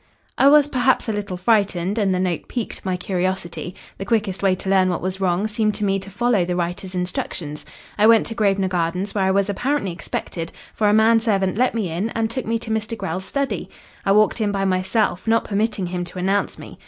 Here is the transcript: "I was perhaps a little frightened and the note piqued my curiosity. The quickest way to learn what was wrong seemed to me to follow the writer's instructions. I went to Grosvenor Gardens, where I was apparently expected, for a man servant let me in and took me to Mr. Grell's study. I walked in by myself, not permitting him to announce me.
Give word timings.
"I 0.35 0.49
was 0.49 0.67
perhaps 0.67 1.07
a 1.07 1.13
little 1.13 1.37
frightened 1.37 1.99
and 1.99 2.11
the 2.11 2.17
note 2.17 2.47
piqued 2.47 2.83
my 2.83 2.97
curiosity. 2.97 3.75
The 3.99 4.05
quickest 4.05 4.41
way 4.41 4.55
to 4.55 4.67
learn 4.67 4.89
what 4.89 4.99
was 5.03 5.21
wrong 5.21 5.45
seemed 5.45 5.75
to 5.75 5.85
me 5.85 5.99
to 5.99 6.09
follow 6.09 6.43
the 6.43 6.55
writer's 6.55 6.95
instructions. 6.95 7.65
I 7.99 8.07
went 8.07 8.25
to 8.25 8.33
Grosvenor 8.33 8.67
Gardens, 8.67 9.13
where 9.13 9.25
I 9.25 9.29
was 9.29 9.47
apparently 9.47 9.91
expected, 9.91 10.51
for 10.73 10.89
a 10.89 10.91
man 10.91 11.19
servant 11.19 11.55
let 11.55 11.75
me 11.75 11.89
in 11.91 12.09
and 12.15 12.31
took 12.31 12.47
me 12.47 12.57
to 12.57 12.71
Mr. 12.71 12.97
Grell's 12.97 13.25
study. 13.25 13.69
I 14.03 14.11
walked 14.13 14.41
in 14.41 14.51
by 14.51 14.65
myself, 14.65 15.27
not 15.27 15.43
permitting 15.43 15.85
him 15.85 16.03
to 16.05 16.17
announce 16.17 16.57
me. 16.57 16.79